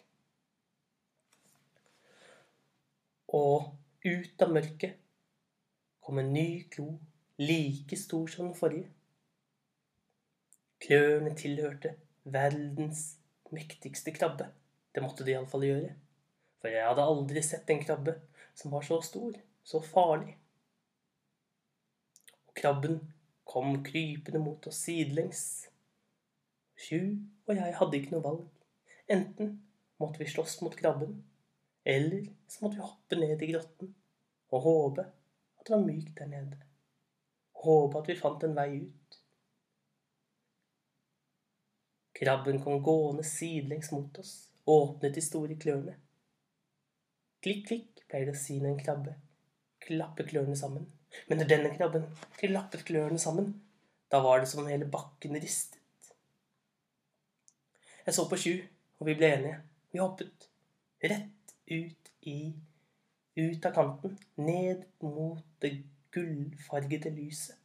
Og 3.34 3.72
ut 4.04 4.42
av 4.44 4.52
mørket 4.54 5.00
kom 6.04 6.20
en 6.20 6.32
ny 6.34 6.64
klo, 6.70 6.92
like 7.40 7.96
stor 7.98 8.28
som 8.30 8.50
den 8.50 8.58
forrige. 8.58 8.90
Klørne 10.84 11.32
tilhørte 11.38 11.94
verdens 12.24 13.16
mektigste 13.54 14.12
krabbe. 14.14 14.50
Det 14.94 15.02
måtte 15.02 15.24
de 15.24 15.34
iallfall 15.34 15.66
gjøre. 15.66 15.94
For 16.60 16.72
jeg 16.72 16.86
hadde 16.86 17.08
aldri 17.10 17.42
sett 17.44 17.70
en 17.72 17.82
krabbe 17.82 18.14
som 18.54 18.72
var 18.74 18.86
så 18.86 19.00
stor, 19.02 19.34
så 19.64 19.80
farlig. 19.82 20.36
Og 22.46 22.54
krabben 22.60 23.00
kom 23.48 23.80
krypende 23.84 24.40
mot 24.44 24.66
oss 24.70 24.84
sidelengs. 24.86 25.44
Sju 26.78 27.00
og 27.46 27.56
jeg 27.56 27.76
hadde 27.80 27.98
ikke 27.98 28.14
noe 28.14 28.24
valg. 28.24 28.44
Enten 29.10 29.56
måtte 30.00 30.22
vi 30.22 30.28
slåss 30.30 30.60
mot 30.64 30.76
krabben, 30.76 31.18
eller 31.84 32.28
så 32.48 32.64
måtte 32.64 32.76
vi 32.76 32.86
hoppe 32.86 33.18
ned 33.20 33.42
i 33.42 33.50
grotten 33.52 33.90
og 34.54 34.64
håpe 34.64 35.04
at 35.04 35.66
det 35.66 35.74
var 35.74 35.84
mykt 35.84 36.16
der 36.18 36.30
nede. 36.30 36.60
Håpe 37.64 38.00
at 38.00 38.08
vi 38.08 38.16
fant 38.18 38.46
en 38.46 38.56
vei 38.56 38.68
ut. 38.78 39.18
Krabben 42.14 42.60
kom 42.62 42.82
gående 42.84 43.24
sidelengs 43.26 43.90
mot 43.92 44.18
oss, 44.22 44.34
åpnet 44.64 45.16
de 45.16 45.24
store 45.24 45.58
klørne. 45.60 45.96
Klikk, 47.44 47.66
klikk, 47.68 48.04
pleier 48.08 48.30
det 48.30 48.36
å 48.36 48.40
si 48.40 48.60
når 48.60 48.74
en 48.74 48.82
krabbe 48.84 49.16
klapper 49.84 50.28
klørne 50.28 50.56
sammen. 50.56 50.86
Men 51.28 51.40
når 51.40 51.50
denne 51.50 51.72
krabben 51.76 52.06
klappet 52.40 52.84
klørne 52.88 53.20
sammen, 53.20 53.52
da 54.10 54.20
var 54.24 54.40
det 54.40 54.48
som 54.50 54.62
om 54.62 54.70
hele 54.70 54.88
bakken 54.90 55.36
ristet. 55.40 55.80
Jeg 58.04 58.16
så 58.16 58.26
på 58.28 58.36
Sju, 58.40 58.52
og 59.00 59.08
vi 59.08 59.16
ble 59.16 59.30
enige. 59.32 59.60
Vi 59.92 60.00
hoppet 60.02 60.48
rett 61.04 61.43
ut 61.66 62.12
i 62.20 62.38
ut 63.34 63.66
av 63.66 63.74
kanten, 63.74 64.18
ned 64.34 64.84
mot 65.02 65.42
det 65.58 65.72
gullfargede 66.14 67.10
lyset. 67.10 67.58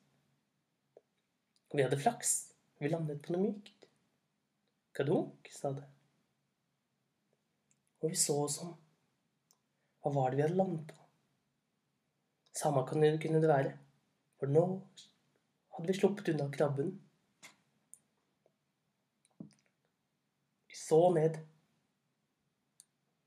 Og 1.69 1.77
vi 1.77 1.85
hadde 1.85 1.99
flaks. 2.01 2.31
Vi 2.79 2.89
landet 2.89 3.21
på 3.21 3.35
noe 3.35 3.51
mykt. 3.51 3.85
Kadunk, 4.95 5.49
sa 5.53 5.73
det. 5.75 5.85
Og 7.99 8.09
vi 8.09 8.17
så 8.17 8.37
oss 8.45 8.57
om. 8.63 8.71
Hva 9.99 10.13
var 10.15 10.31
det 10.31 10.39
vi 10.39 10.45
hadde 10.47 10.57
landet 10.57 10.87
på? 10.89 10.97
Samme 12.55 12.85
kunne 12.89 13.39
det 13.39 13.51
være, 13.51 13.75
for 14.39 14.51
nå 14.51 14.63
hadde 15.75 15.87
vi 15.87 15.95
sluppet 15.95 16.31
unna 16.33 16.49
krabben. 16.51 16.89
Vi 20.67 20.79
så 20.79 21.03
ned. 21.15 21.37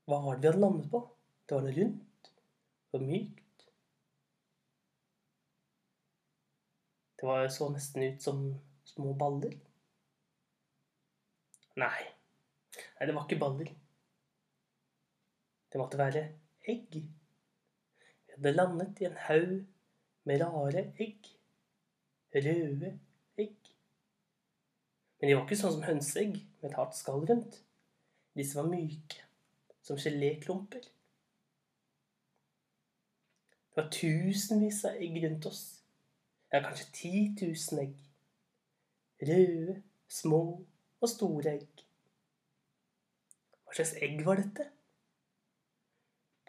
Hva 0.05 0.19
var 0.19 0.35
det 0.35 0.41
vi 0.43 0.51
hadde 0.51 0.61
landet 0.61 0.89
på? 0.91 0.99
Det 1.47 1.55
var 1.55 1.63
noe 1.63 1.75
rundt 1.77 2.31
og 2.93 3.03
mykt. 3.03 3.67
Det 7.19 7.27
var, 7.29 7.47
så 7.47 7.69
nesten 7.71 8.03
ut 8.03 8.23
som 8.23 8.41
små 8.83 9.13
baller. 9.15 9.55
Nei. 11.79 12.03
Nei, 12.75 13.07
det 13.07 13.15
var 13.15 13.23
ikke 13.23 13.39
baller. 13.39 13.69
Det 15.71 15.79
måtte 15.81 15.97
være 15.97 16.25
egg. 16.69 16.99
Vi 16.99 18.35
hadde 18.35 18.53
landet 18.57 18.99
i 19.01 19.07
en 19.07 19.15
haug 19.29 19.55
med 20.27 20.43
rare 20.43 20.83
egg. 21.01 21.31
Røde 22.35 22.91
egg. 23.39 23.71
Men 25.17 25.29
de 25.29 25.35
var 25.37 25.45
ikke 25.45 25.61
sånn 25.63 25.77
som 25.77 25.87
hønseegg 25.87 26.35
med 26.35 26.69
et 26.73 26.77
hardt 26.77 26.99
skall 26.99 27.23
rundt. 27.29 27.61
Disse 28.35 28.57
var 28.59 28.67
myke, 28.67 29.23
som 29.83 29.99
geléklumper. 29.99 30.83
Det 33.69 33.81
var 33.81 33.89
tusenvis 33.91 34.83
av 34.85 34.99
egg 35.01 35.17
rundt 35.23 35.45
oss. 35.49 35.63
Ja, 36.53 36.61
kanskje 36.61 36.91
ti 36.93 37.13
tusen 37.39 37.79
egg. 37.81 37.95
Røde, 39.23 39.79
små 40.07 40.43
og 41.01 41.09
store 41.09 41.55
egg. 41.57 41.83
Hva 43.63 43.79
slags 43.79 43.95
egg 44.05 44.21
var 44.27 44.37
dette? 44.43 44.67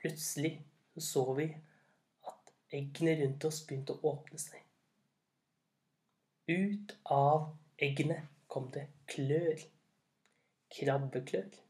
Plutselig 0.03 0.59
så, 1.01 1.25
vi 1.39 1.49
at 2.29 2.53
eggene 2.77 3.17
rundt 3.23 3.49
oss 3.49 3.63
begynte 3.65 3.97
å 3.97 4.13
åpne 4.13 4.39
seg. 4.43 4.61
Ut 6.53 6.93
av 7.09 7.55
eggene 7.81 8.21
kom 8.53 8.69
det 8.75 8.91
klør. 9.09 9.65
Krabbeklør. 10.75 11.64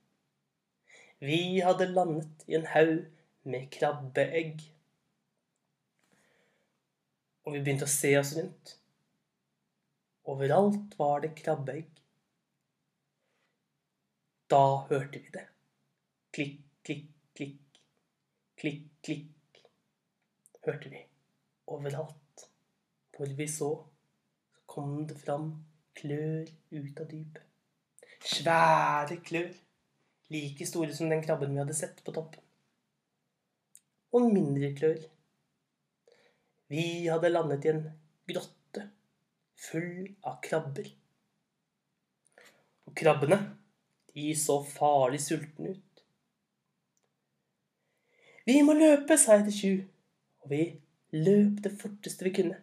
Vi 1.19 1.61
hadde 1.65 1.87
landet 1.93 2.45
i 2.49 2.57
en 2.59 2.67
haug 2.67 3.05
med 3.45 3.69
krabbeegg. 3.73 4.63
Og 7.45 7.55
vi 7.55 7.61
begynte 7.61 7.87
å 7.87 7.93
se 7.93 8.15
oss 8.19 8.33
rundt. 8.39 8.77
Overalt 10.25 10.97
var 10.99 11.21
det 11.25 11.35
krabbeegg. 11.39 11.91
Da 14.51 14.65
hørte 14.89 15.21
vi 15.21 15.35
det. 15.35 15.45
Klikk, 16.35 16.61
klikk, 16.85 17.11
klikk. 17.37 17.81
Klikk, 18.61 18.87
klikk. 19.05 19.61
Hørte 20.65 20.93
vi. 20.93 21.05
Overalt. 21.67 22.47
Hvor 23.15 23.37
vi 23.39 23.47
så, 23.49 23.71
kom 24.67 25.05
det 25.07 25.17
fram 25.21 25.53
klør 25.95 26.49
ut 26.75 27.01
av 27.01 27.11
dypet. 27.11 27.45
Svære 28.25 29.21
klør. 29.25 29.53
Like 30.33 30.67
store 30.67 30.95
som 30.95 31.11
den 31.13 31.23
krabben 31.23 31.53
vi 31.53 31.61
hadde 31.61 31.77
sett 31.77 32.01
på 32.05 32.13
toppen. 32.15 32.41
Og 34.15 34.31
mindre 34.33 34.71
klør. 34.79 35.01
Vi 36.73 36.85
hadde 37.09 37.33
landet 37.33 37.67
i 37.67 37.73
en 37.75 37.83
grotte 38.31 38.87
full 39.61 40.07
av 40.25 40.39
krabber. 40.45 40.89
Og 42.89 42.97
krabbene 42.97 43.41
de 44.15 44.31
så 44.39 44.61
farlig 44.65 45.21
sultne 45.23 45.75
ut. 45.75 46.05
Vi 48.45 48.61
må 48.63 48.77
løpe, 48.77 49.17
sa 49.19 49.39
jeg 49.39 49.47
til 49.49 49.59
Tju, 49.59 49.75
og 50.45 50.51
vi 50.53 50.63
løp 51.17 51.63
det 51.65 51.73
forteste 51.81 52.27
vi 52.27 52.35
kunne. 52.39 52.59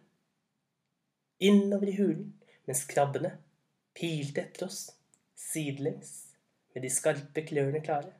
Innover 1.42 1.90
i 1.90 1.96
hulen, 1.98 2.28
mens 2.70 2.84
krabbene 2.88 3.34
pilte 3.98 4.44
etter 4.44 4.68
oss 4.68 4.84
sidelengs 5.36 6.31
med 6.74 6.84
de 6.84 6.90
skarpe 6.90 7.44
klørne 7.46 7.80
klare. 7.84 8.12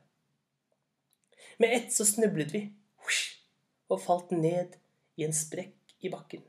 Med 1.57 1.73
ett 1.75 1.93
så 1.93 2.05
snublet 2.05 2.53
vi 2.53 2.63
og 3.91 4.01
falt 4.01 4.31
ned 4.33 4.77
i 5.19 5.25
en 5.27 5.35
sprekk 5.35 5.95
i 6.01 6.11
bakken. 6.13 6.43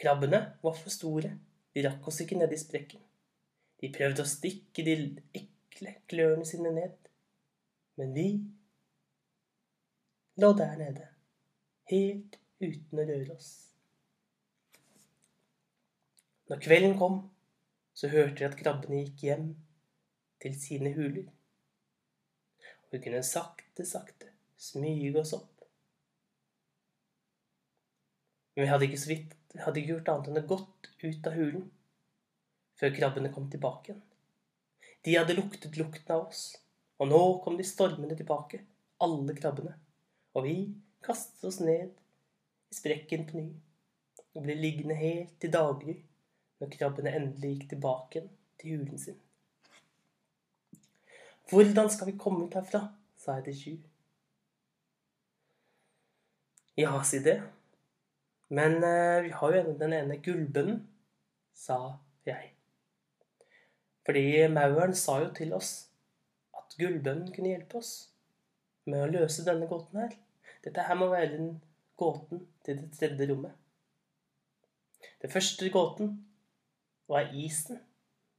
Krabbene 0.00 0.40
var 0.62 0.74
for 0.76 0.90
store, 0.90 1.36
de 1.74 1.84
rakk 1.86 2.08
oss 2.10 2.20
ikke 2.24 2.38
ned 2.38 2.52
i 2.52 2.58
sprekken. 2.58 3.02
De 3.80 3.90
prøvde 3.94 4.24
å 4.24 4.28
stikke 4.28 4.84
de 4.86 4.96
ekle 5.38 5.94
klørne 6.10 6.46
sine 6.48 6.72
ned. 6.74 6.96
Men 8.00 8.14
vi 8.16 8.28
lå 10.42 10.50
der 10.58 10.74
nede, 10.80 11.06
helt 11.92 12.40
uten 12.58 12.98
å 13.00 13.06
røre 13.06 13.36
oss. 13.36 13.52
Når 16.50 16.60
kvelden 16.64 16.98
kom, 16.98 17.20
så 17.94 18.10
hørte 18.10 18.42
vi 18.42 18.48
at 18.48 18.58
krabbene 18.58 19.04
gikk 19.04 19.22
hjem 19.28 19.46
til 20.44 20.54
sine 20.60 20.92
huler. 20.94 21.26
Og 22.84 22.96
vi 22.96 23.02
kunne 23.06 23.24
sakte, 23.26 23.86
sakte 23.88 24.30
smyge 24.60 25.18
oss 25.20 25.34
opp. 25.36 25.64
Men 28.54 28.66
vi 28.66 28.70
hadde 28.70 28.86
ikke 28.86 29.08
vidt 29.10 29.32
hadde 29.62 29.80
ikke 29.80 29.94
gjort 29.94 30.10
annet 30.10 30.30
enn 30.30 30.40
å 30.40 30.48
gått 30.50 30.88
ut 31.04 31.26
av 31.28 31.36
hulen 31.38 31.66
før 32.78 32.94
krabbene 32.96 33.30
kom 33.34 33.46
tilbake 33.50 33.92
igjen. 33.92 34.00
De 35.04 35.14
hadde 35.14 35.36
luktet 35.36 35.76
lukten 35.78 36.14
av 36.14 36.24
oss, 36.26 36.56
og 36.98 37.10
nå 37.10 37.20
kom 37.44 37.58
de 37.58 37.66
stormende 37.66 38.16
tilbake, 38.18 38.62
alle 39.04 39.36
krabbene. 39.36 39.74
Og 40.34 40.46
vi 40.48 40.56
kastet 41.04 41.44
oss 41.46 41.60
ned 41.62 41.92
i 42.72 42.78
sprekken 42.78 43.28
på 43.28 43.38
ny 43.38 43.46
og 44.34 44.42
ble 44.42 44.56
liggende 44.58 44.96
helt 44.98 45.36
til 45.38 45.52
daggry 45.54 45.94
når 46.58 46.72
krabbene 46.72 47.12
endelig 47.14 47.52
gikk 47.52 47.68
tilbake 47.74 48.18
igjen 48.18 48.32
til 48.58 48.74
hulen 48.74 48.98
sin. 48.98 49.20
Hvordan 51.50 51.90
skal 51.90 52.08
vi 52.08 52.18
komme 52.18 52.46
ut 52.46 52.54
herfra? 52.56 52.86
sa 53.16 53.38
jeg 53.38 53.44
til 53.44 53.56
Sju. 53.58 53.74
Ja, 56.76 56.96
si 57.06 57.20
det. 57.24 57.38
Men 58.48 58.82
eh, 58.84 59.22
vi 59.24 59.30
har 59.30 59.54
jo 59.56 59.76
den 59.78 59.92
ene 59.96 60.18
gullbønnen, 60.22 60.82
sa 61.54 61.78
jeg. 62.26 62.50
Fordi 64.04 64.24
mauren 64.52 64.94
sa 64.98 65.20
jo 65.22 65.30
til 65.36 65.54
oss 65.56 65.70
at 66.56 66.76
gullbønnen 66.80 67.30
kunne 67.32 67.54
hjelpe 67.54 67.80
oss 67.80 67.92
med 68.90 69.04
å 69.04 69.12
løse 69.12 69.46
denne 69.46 69.68
gåten 69.70 70.02
her. 70.02 70.16
Dette 70.64 70.84
her 70.84 70.98
må 70.98 71.08
være 71.12 71.36
den 71.36 71.54
gåten 72.00 72.44
til 72.66 72.82
det 72.82 72.90
tredje 72.98 73.30
rommet. 73.30 73.54
Den 75.22 75.32
første 75.32 75.70
gåten 75.72 76.14
var 77.08 77.32
isen. 77.32 77.80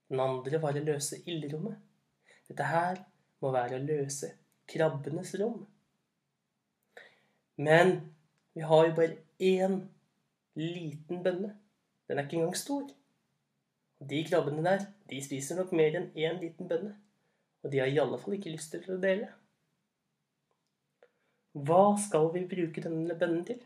Den 0.10 0.22
andre 0.22 0.62
var 0.62 0.78
å 0.78 0.86
løse 0.86 1.22
ildrommet. 1.26 1.80
Dette 2.50 2.68
her 2.70 3.00
må 3.42 3.52
være 3.56 3.80
å 3.80 3.86
løse 3.86 4.32
krabbenes 4.70 5.34
rom. 5.42 5.64
Men 7.58 7.98
vi 8.56 8.66
har 8.68 8.88
jo 8.88 8.96
bare 8.98 9.18
én 9.40 9.80
liten 10.60 11.24
bønne. 11.24 11.56
Den 12.08 12.20
er 12.20 12.28
ikke 12.28 12.38
engang 12.40 12.58
stor. 12.58 12.86
De 14.00 14.22
krabbene 14.28 14.64
der, 14.66 14.86
de 15.10 15.22
spiser 15.24 15.58
nok 15.60 15.72
mer 15.72 15.98
enn 15.98 16.12
én 16.14 16.40
liten 16.42 16.70
bønne. 16.70 16.94
Og 17.64 17.72
de 17.72 17.82
har 17.82 17.90
i 17.90 18.00
alle 18.02 18.20
fall 18.22 18.38
ikke 18.38 18.54
lyst 18.54 18.76
til 18.76 18.94
å 18.94 19.02
dele. 19.02 19.32
Hva 21.56 21.96
skal 22.04 22.30
vi 22.34 22.44
bruke 22.52 22.84
denne 22.84 23.16
bønnen 23.18 23.46
til? 23.48 23.62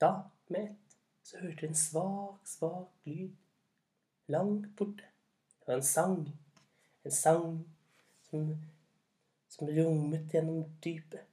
Da, 0.00 0.10
med 0.48 0.70
ett, 0.70 0.96
så 1.22 1.40
hørte 1.40 1.66
vi 1.66 1.70
en 1.70 1.78
svak, 1.78 2.40
svak 2.48 3.08
lyd 3.08 3.36
langt 4.32 4.72
borte. 4.76 5.13
Det 5.64 5.72
var 5.72 5.74
en 5.74 5.82
sang. 5.82 6.32
En 7.04 7.12
sang 7.12 7.70
som, 8.30 8.64
som 9.48 9.68
rommet 9.68 10.32
gjennom 10.32 10.64
dypet. 10.84 11.24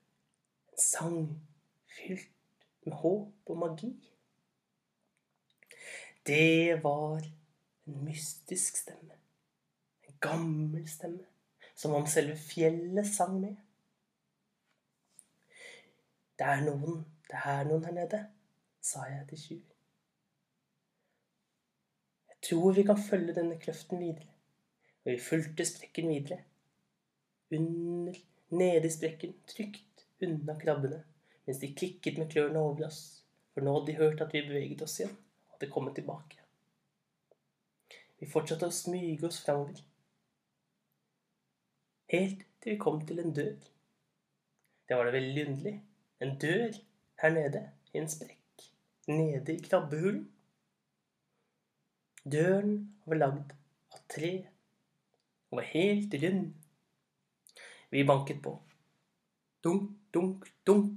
En 0.72 0.78
sang 0.80 1.18
fylt 1.92 2.32
med 2.86 2.96
håp 2.96 3.52
og 3.52 3.58
magi. 3.58 3.92
Det 6.28 6.80
var 6.84 7.20
en 7.86 8.06
mystisk 8.06 8.80
stemme. 8.80 9.20
En 10.08 10.16
gammel 10.24 10.88
stemme. 10.90 11.28
Som 11.76 11.98
om 11.98 12.08
selve 12.08 12.38
fjellet 12.40 13.08
sang 13.08 13.36
med. 13.42 13.60
Det 16.40 16.48
er 16.48 16.64
noen, 16.64 17.04
det 17.28 17.44
er 17.46 17.68
noen 17.68 17.84
her 17.86 18.00
nede, 18.00 18.24
sa 18.82 19.04
jeg 19.12 19.28
til 19.30 19.44
Sjur. 19.44 19.81
Tror 22.52 22.74
vi 22.76 22.84
kan 22.84 22.98
følge 23.00 23.32
denne 23.32 23.56
kløften 23.56 24.02
videre. 24.04 24.28
Og 25.06 25.14
vi 25.14 25.20
fulgte 25.24 25.64
sprekken 25.66 26.10
videre. 26.12 26.42
Under, 27.56 28.18
nede 28.50 28.88
i 28.88 28.92
sprekken, 28.92 29.38
trygt 29.48 30.04
unna 30.22 30.58
krabbene, 30.60 30.98
mens 31.48 31.62
de 31.62 31.70
klikket 31.72 32.20
med 32.20 32.28
klørne 32.34 32.60
over 32.60 32.90
oss, 32.90 33.00
for 33.54 33.64
nå 33.64 33.78
hadde 33.78 33.88
de 33.88 33.96
hørt 34.02 34.24
at 34.26 34.36
vi 34.36 34.42
beveget 34.50 34.84
oss 34.84 34.98
igjen 35.00 35.14
og 35.16 35.56
hadde 35.56 35.70
kommet 35.72 35.96
tilbake. 35.96 36.44
Vi 38.20 38.28
fortsatte 38.30 38.68
å 38.68 38.76
smyge 38.76 39.30
oss 39.30 39.40
framover, 39.46 39.80
helt 42.12 42.44
til 42.60 42.76
vi 42.76 42.82
kom 42.84 43.00
til 43.08 43.24
en 43.24 43.34
dør. 43.34 43.56
Det 44.88 45.00
var 45.00 45.08
da 45.08 45.16
veldig 45.16 45.48
underlig. 45.48 45.78
En 46.22 46.36
dør 46.44 46.76
her 47.24 47.34
nede 47.34 47.64
i 47.94 48.04
en 48.04 48.12
sprekk, 48.12 48.68
nede 49.08 49.56
i 49.56 49.64
krabbehulen. 49.64 50.28
Døren 52.22 52.76
var 53.10 53.18
lagd 53.18 53.54
av 53.96 54.02
tre 54.14 54.34
og 55.50 55.58
var 55.58 55.70
helt 55.72 56.14
rund. 56.22 56.52
Vi 57.90 58.04
banket 58.08 58.44
på. 58.44 58.54
Dunk, 59.66 59.90
dunk, 60.14 60.46
dunk, 60.64 60.92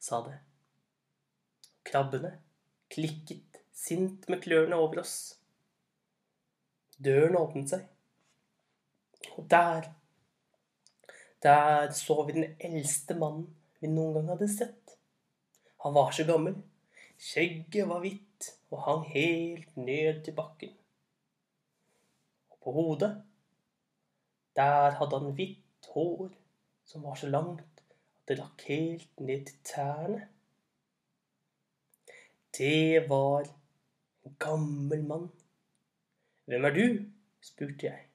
sa 0.00 0.22
det. 0.24 0.38
Krabbene 1.84 2.32
klikket 2.90 3.60
sint 3.76 4.24
med 4.28 4.40
klørne 4.42 4.78
over 4.80 5.02
oss. 5.04 5.36
Døren 6.96 7.36
åpnet 7.36 7.74
seg, 7.74 7.86
og 9.36 9.48
der 9.50 9.94
Der 11.40 11.90
så 11.96 12.22
vi 12.26 12.34
den 12.36 12.56
eldste 12.60 13.14
mannen 13.16 13.46
vi 13.80 13.88
noen 13.88 14.12
gang 14.18 14.26
hadde 14.34 14.48
sett. 14.52 14.96
Han 15.80 15.94
var 15.94 16.10
så 16.12 16.26
gammel. 16.28 16.58
Skjegget 17.16 17.88
var 17.88 18.02
hvitt 18.04 18.26
og 18.70 18.82
hang 18.86 19.06
helt 19.12 19.76
ned 19.76 20.22
til 20.24 20.36
bakken. 20.36 20.72
Og 22.50 22.58
på 22.64 22.72
hodet, 22.72 23.12
der 24.56 24.96
hadde 24.98 25.18
han 25.18 25.34
hvitt 25.38 25.90
hår 25.94 26.30
som 26.90 27.04
var 27.06 27.14
så 27.14 27.28
langt 27.30 27.62
at 27.62 27.96
det 28.28 28.38
rakk 28.40 28.64
helt 28.66 29.20
ned 29.20 29.46
til 29.46 29.58
tærne. 29.64 30.20
Det 32.56 33.08
var 33.08 33.46
en 34.26 34.36
gammel 34.38 35.04
mann. 35.06 35.30
Hvem 36.44 36.64
er 36.64 36.74
du? 36.74 36.86
spurte 37.40 37.86
jeg. 37.86 38.06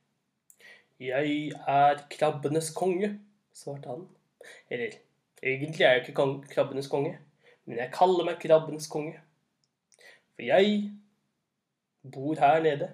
Jeg 0.99 1.51
er 1.67 2.01
krabbenes 2.11 2.69
konge, 2.75 3.19
svarte 3.53 3.89
han. 3.89 4.03
Eller, 4.69 4.91
egentlig 5.43 5.83
er 5.83 5.95
jeg 5.95 6.09
ikke 6.09 6.27
krabbenes 6.51 6.88
konge, 6.88 7.17
men 7.65 7.77
jeg 7.77 7.93
kaller 7.95 8.27
meg 8.27 8.39
krabbenes 8.43 8.88
konge. 8.91 9.17
For 10.36 10.43
jeg 10.43 10.91
bor 12.12 12.36
her 12.39 12.62
nede, 12.63 12.89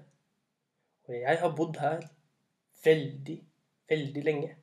og 1.08 1.14
jeg 1.14 1.40
har 1.40 1.56
bodd 1.56 1.80
her 1.82 2.02
veldig, 2.84 3.44
veldig 3.90 4.24
lenge. 4.24 4.56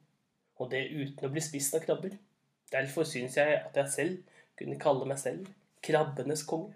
Og 0.58 0.70
det 0.70 0.88
uten 0.90 1.26
å 1.26 1.32
bli 1.32 1.42
spist 1.42 1.74
av 1.74 1.84
krabber. 1.84 2.14
Derfor 2.72 3.06
syns 3.08 3.36
jeg 3.38 3.58
at 3.58 3.76
jeg 3.76 3.94
selv 3.94 4.38
kunne 4.58 4.78
kalle 4.80 5.06
meg 5.08 5.18
selv 5.20 5.48
krabbenes 5.84 6.44
konge. 6.46 6.74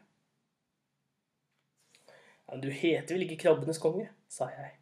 Ja, 2.48 2.58
du 2.60 2.68
heter 2.70 3.14
vel 3.14 3.26
ikke 3.26 3.40
krabbenes 3.46 3.80
konge, 3.82 4.08
sa 4.28 4.50
jeg. 4.52 4.74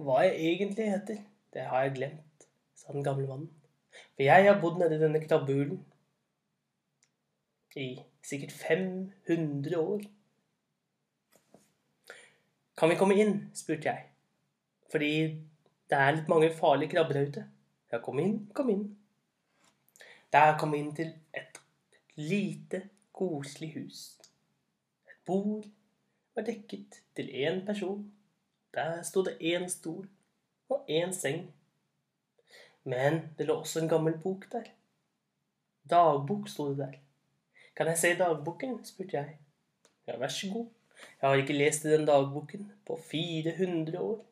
Hva 0.00 0.24
jeg 0.24 0.40
egentlig 0.54 0.90
heter, 0.90 1.20
det 1.54 1.68
har 1.70 1.84
jeg 1.86 1.94
glemt, 1.98 2.46
sa 2.74 2.92
den 2.92 3.04
gamle 3.06 3.28
mannen. 3.30 3.50
For 4.16 4.26
jeg 4.26 4.48
har 4.48 4.58
bodd 4.60 4.80
nedi 4.80 4.98
denne 4.98 5.22
krabbehulen 5.22 5.84
i 7.76 8.02
sikkert 8.22 8.52
500 8.52 9.78
år. 9.78 10.00
Kan 12.76 12.90
vi 12.90 12.98
komme 12.98 13.14
inn? 13.14 13.50
spurte 13.54 13.88
jeg. 13.88 14.04
Fordi 14.90 15.14
det 15.90 15.98
er 15.98 16.16
litt 16.16 16.28
mange 16.30 16.52
farlige 16.54 16.94
krabber 16.94 17.18
der 17.18 17.28
ute. 17.28 17.44
Ja, 17.92 18.00
kom 18.02 18.18
inn, 18.18 18.38
kom 18.54 18.70
inn. 18.70 18.84
Der 20.32 20.56
kom 20.58 20.72
vi 20.74 20.80
inn 20.82 20.94
til 20.94 21.12
et 21.34 21.60
lite, 22.18 22.80
koselig 23.14 23.74
hus. 23.76 24.00
Et 25.06 25.20
bord 25.26 25.66
var 26.34 26.46
dekket 26.46 27.02
til 27.14 27.30
én 27.30 27.62
person. 27.66 28.08
Der 28.74 29.02
sto 29.06 29.22
det 29.22 29.36
én 29.38 29.68
stol 29.70 30.08
og 30.68 30.90
én 30.90 31.12
seng. 31.14 31.46
Men 32.84 33.20
det 33.38 33.46
lå 33.46 33.60
også 33.60 33.82
en 33.82 33.88
gammel 33.88 34.18
bok 34.18 34.50
der. 34.52 34.66
Dagbok 35.90 36.48
sto 36.48 36.68
det 36.70 36.78
der. 36.78 37.03
Kan 37.76 37.86
jeg 37.86 37.98
se 37.98 38.14
dagboken? 38.18 38.78
spurte 38.84 39.16
jeg. 39.16 39.38
Ja, 40.06 40.16
vær 40.16 40.28
så 40.28 40.50
god. 40.52 40.66
Jeg 41.20 41.28
har 41.28 41.36
ikke 41.36 41.56
lest 41.58 41.84
i 41.84 41.90
den 41.90 42.06
dagboken 42.06 42.72
på 42.86 42.98
400 43.10 44.00
år. 44.00 44.24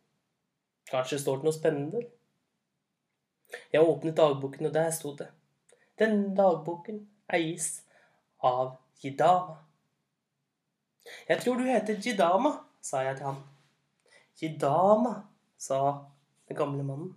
Kanskje 0.90 1.18
står 1.18 1.40
det 1.40 1.48
noe 1.48 1.57
spennende? 1.57 2.02
Jeg 3.72 3.83
åpnet 3.83 4.16
dagboken, 4.16 4.66
og 4.66 4.74
der 4.74 4.90
sto 4.90 5.14
det. 5.16 5.28
Den 5.98 6.35
dagboken 6.37 7.02
eies 7.33 7.83
av 8.42 8.76
Jidama. 9.02 9.59
Jeg 11.28 11.40
tror 11.42 11.59
du 11.59 11.66
heter 11.66 11.98
Jidama, 12.07 12.52
sa 12.81 13.02
jeg 13.07 13.16
til 13.16 13.26
ham. 13.26 13.42
Jidama, 14.42 15.14
sa 15.59 15.81
den 16.48 16.57
gamle 16.57 16.83
mannen. 16.87 17.14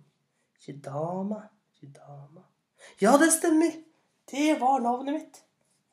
Jidama, 0.66 1.42
Jidama 1.82 2.42
Ja, 3.00 3.16
det 3.18 3.32
stemmer! 3.32 3.82
Det 4.30 4.60
var 4.60 4.80
navnet 4.82 5.14
mitt. 5.14 5.45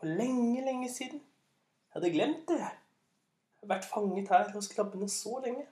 For 0.03 0.09
lenge, 0.09 0.65
lenge 0.65 0.89
siden. 0.91 1.21
Jeg 1.21 1.93
hadde 1.93 2.09
glemt 2.11 2.49
det. 2.49 2.57
Jeg 2.59 3.61
har 3.61 3.69
vært 3.71 3.85
fanget 3.87 4.27
her 4.27 4.49
hos 4.51 4.67
krabbene 4.67 5.07
så 5.07 5.37
lenge 5.45 5.63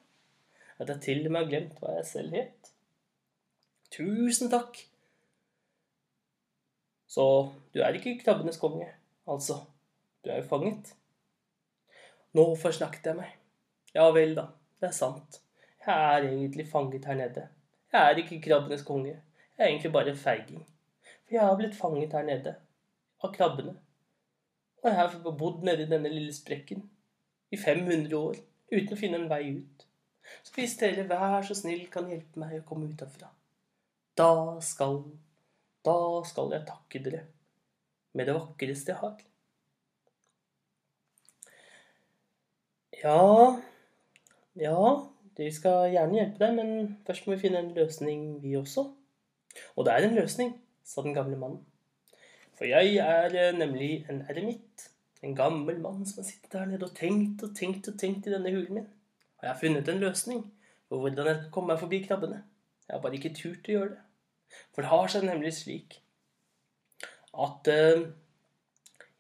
at 0.80 0.88
jeg 0.89 1.02
til 1.04 1.26
og 1.26 1.34
med 1.34 1.41
har 1.41 1.50
glemt 1.50 1.82
hva 1.82 1.98
jeg 1.98 2.06
selv 2.08 2.38
het. 2.38 2.70
Tusen 3.91 4.48
takk. 4.54 4.80
Så 7.12 7.26
du 7.76 7.82
er 7.84 8.00
ikke 8.00 8.15
krabbenes 8.24 8.62
konge, 8.63 8.88
altså. 9.28 9.60
Du 10.24 10.32
er 10.32 10.39
jo 10.39 10.48
fanget. 10.54 10.96
Nå 12.32 12.48
forsnakket 12.63 13.12
jeg 13.12 13.20
meg. 13.20 13.36
Ja 13.91 14.08
vel, 14.15 14.32
da. 14.39 14.48
det 14.80 14.94
er 14.94 14.98
sant. 15.02 15.44
Jeg 15.84 16.08
er 16.15 16.32
egentlig 16.32 16.70
fanget 16.72 17.12
her 17.12 17.20
nede. 17.20 17.48
Jeg 17.91 18.02
er 18.08 18.24
ikke 18.24 18.41
krabbenes 18.48 18.88
konge. 18.88 19.20
Jeg 19.58 19.67
er 19.67 19.76
egentlig 19.76 19.91
bare 20.00 20.15
en 20.15 20.26
feiging. 20.26 20.67
For 21.04 21.36
jeg 21.36 21.48
har 21.52 21.60
blitt 21.60 21.76
fanget 21.76 22.15
her 22.15 22.30
nede 22.32 22.56
av 23.20 23.36
krabbene. 23.36 23.76
Og 24.82 24.89
jeg 24.89 24.98
har 24.98 25.36
bodd 25.38 25.63
nede 25.63 25.86
i 25.86 25.89
denne 25.89 26.10
lille 26.10 26.34
sprekken 26.34 26.84
i 27.52 27.58
500 27.58 28.17
år 28.17 28.39
uten 28.72 28.96
å 28.96 29.00
finne 29.00 29.20
en 29.22 29.30
vei 29.30 29.44
ut. 29.60 29.86
Så 30.44 30.56
hvis 30.56 30.78
dere 30.80 31.06
vær 31.10 31.44
så 31.46 31.58
snill 31.58 31.86
kan 31.94 32.10
hjelpe 32.10 32.39
meg 32.41 32.62
å 32.62 32.65
komme 32.67 32.89
ut 32.89 33.04
da 34.17 34.60
skal 34.62 35.04
Da 35.86 35.98
skal 36.28 36.52
jeg 36.54 36.67
takke 36.67 37.00
dere 37.02 37.26
med 38.13 38.28
det 38.28 38.36
vakreste 38.36 38.91
jeg 38.91 39.00
har. 39.00 39.15
Ja 43.02 43.62
Ja, 44.60 44.82
vi 45.38 45.48
skal 45.56 45.94
gjerne 45.94 46.17
hjelpe 46.20 46.44
deg, 46.44 46.58
men 46.60 46.98
først 47.08 47.26
må 47.26 47.34
vi 47.34 47.48
finne 47.48 47.63
en 47.63 47.74
løsning, 47.74 48.41
vi 48.44 48.58
også. 48.60 48.84
Og 49.76 49.86
det 49.88 49.94
er 49.94 50.08
en 50.08 50.17
løsning, 50.20 50.52
sa 50.84 51.02
den 51.02 51.15
gamle 51.15 51.39
mannen. 51.39 51.70
For 52.62 52.69
jeg 52.69 53.00
er 53.02 53.34
eh, 53.34 53.56
nemlig 53.58 54.04
en 54.06 54.19
eremitt. 54.30 54.84
En 55.26 55.32
gammel 55.34 55.80
mann 55.82 56.04
som 56.06 56.19
har 56.21 56.28
sittet 56.28 56.54
der 56.54 56.67
nede 56.69 56.86
og 56.86 56.91
tenkt 56.93 57.41
og 57.41 57.56
tenkt 57.58 57.88
og 57.89 57.95
tenkt 57.97 58.28
i 58.30 58.34
denne 58.36 58.52
hulen 58.54 58.76
min. 58.76 58.89
Og 59.39 59.47
jeg 59.47 59.50
har 59.50 59.58
funnet 59.58 59.88
en 59.89 60.02
løsning 60.04 60.43
på 60.86 61.00
hvordan 61.02 61.26
jeg 61.26 61.39
skal 61.39 61.47
komme 61.56 61.74
meg 61.74 61.80
forbi 61.82 62.00
krabbene. 62.06 62.43
Jeg 62.86 62.93
har 62.93 63.02
bare 63.02 63.17
ikke 63.17 63.32
turt 63.34 63.65
å 63.65 63.74
gjøre 63.74 63.88
det. 63.95 64.04
For 64.76 64.86
det 64.86 64.91
har 64.91 65.10
seg 65.10 65.26
nemlig 65.26 65.56
slik 65.58 65.95
at 67.34 67.69
uh, 67.74 68.04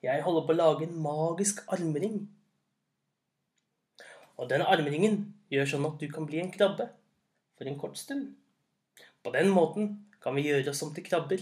jeg 0.05 0.25
holder 0.27 0.45
på 0.45 0.53
å 0.53 0.59
lage 0.59 0.85
en 0.85 1.01
magisk 1.01 1.63
armring. 1.73 2.19
Og 4.37 4.51
denne 4.53 4.69
armringen 4.69 5.17
gjør 5.49 5.73
sånn 5.73 5.89
at 5.89 5.97
du 5.97 6.05
kan 6.13 6.29
bli 6.29 6.43
en 6.43 6.53
krabbe 6.53 6.91
for 7.57 7.65
en 7.65 7.81
kort 7.81 7.97
stund. 7.97 8.35
På 9.25 9.33
den 9.33 9.49
måten 9.49 9.89
kan 10.21 10.37
vi 10.37 10.45
gjøre 10.45 10.75
oss 10.75 10.85
om 10.85 10.93
til 10.93 11.09
krabber. 11.09 11.41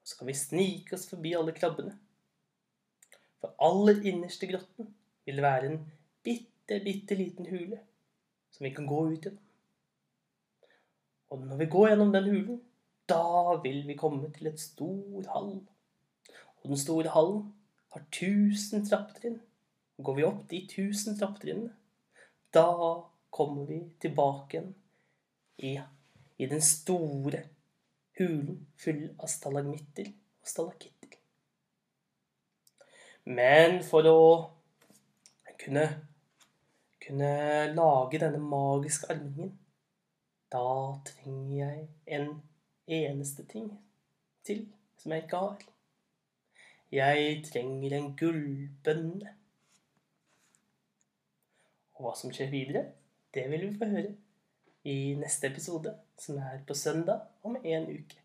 Og 0.00 0.08
så 0.08 0.18
kan 0.18 0.30
vi 0.30 0.36
snike 0.36 0.96
oss 0.96 1.08
forbi 1.10 1.34
alle 1.36 1.54
krabbene. 1.56 1.94
For 3.40 3.54
aller 3.64 4.02
innerste 4.08 4.48
grotten 4.50 4.90
vil 5.24 5.38
det 5.38 5.44
være 5.44 5.70
en 5.70 5.78
bitte, 6.24 6.80
bitte 6.84 7.16
liten 7.18 7.48
hule 7.50 7.80
som 8.50 8.64
vi 8.66 8.74
kan 8.74 8.88
gå 8.88 9.00
ut 9.12 9.24
gjennom. 9.24 9.46
Og 11.30 11.44
når 11.46 11.60
vi 11.60 11.70
går 11.70 11.88
gjennom 11.88 12.12
den 12.12 12.26
hulen, 12.26 12.58
da 13.08 13.54
vil 13.62 13.84
vi 13.86 13.98
komme 13.98 14.30
til 14.34 14.50
et 14.50 14.60
stor 14.60 15.28
hall. 15.34 15.52
Og 16.60 16.72
den 16.72 16.80
store 16.80 17.12
hallen 17.14 17.44
har 17.94 18.02
tusen 18.12 18.84
trappetrinn. 18.86 19.38
Går 20.00 20.16
vi 20.16 20.26
opp 20.26 20.42
de 20.50 20.64
tusen 20.70 21.18
trappetrinnene, 21.18 21.74
da 22.54 22.66
kommer 23.30 23.66
vi 23.68 23.82
tilbake 24.00 24.56
igjen 24.56 24.70
i, 25.60 25.74
i 26.40 26.46
den 26.48 26.62
store 26.64 27.44
hulen 28.20 28.60
full 28.78 29.06
av 29.18 29.30
stalagmitter 29.32 30.12
og 30.12 30.52
stalakitter. 30.52 31.16
Men 33.30 33.80
for 33.84 34.06
å 34.08 34.20
kunne, 35.60 35.84
kunne 37.02 37.32
lage 37.74 38.20
denne 38.22 38.40
magiske 38.42 39.10
armingen, 39.12 39.52
da 40.50 40.64
trenger 41.06 41.56
jeg 41.60 41.82
en 42.16 42.30
eneste 42.90 43.44
ting 43.50 43.68
til 44.46 44.64
som 44.98 45.12
jeg 45.14 45.24
ikke 45.24 45.42
har. 45.44 45.60
Jeg 46.90 47.42
trenger 47.46 47.94
en 47.96 48.08
gullbønne. 48.18 49.36
Og 51.94 52.06
hva 52.06 52.16
som 52.18 52.32
skjer 52.34 52.50
videre, 52.50 52.82
det 53.34 53.46
vil 53.52 53.68
vi 53.68 53.76
få 53.78 53.90
høre 53.92 54.16
i 54.88 55.14
neste 55.20 55.52
episode, 55.52 55.92
som 56.20 56.38
er 56.38 56.64
på 56.66 56.74
søndag 56.74 57.20
om 57.42 57.56
en 57.64 57.88
uke. 57.88 58.18